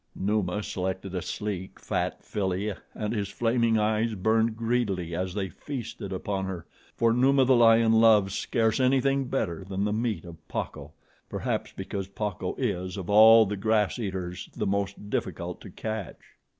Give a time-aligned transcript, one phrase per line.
[0.15, 6.11] Numa selected a sleek, fat filly and his flaming eyes burned greedily as they feasted
[6.11, 10.93] upon her, for Numa, the lion, loves scarce anything better than the meat of Pacco,
[11.29, 16.17] perhaps because Pacco is, of all the grass eaters, the most difficult to catch.